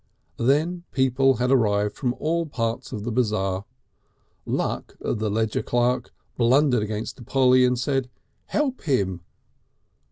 [0.39, 3.65] Then people had arrived from all parts of the Bazaar.
[4.47, 8.09] Luck, the ledger clerk, blundered against Polly and said,
[8.47, 9.21] "Help him!"